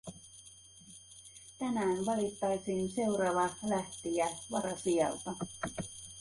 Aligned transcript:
Tänään 1.57 2.05
valittaisiin 2.05 2.89
seuraava 2.91 3.49
lähtijä 3.63 4.27
varasijalta. 4.51 5.35